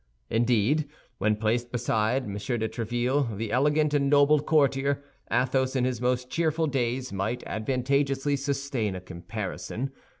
[0.31, 2.33] Indeed, when placed beside M.
[2.33, 8.35] de Tréville, the elegant and noble courtier, Athos in his most cheerful days might advantageously
[8.37, 9.91] sustain a comparison.